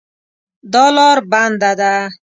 [0.73, 1.93] دا لار بنده ده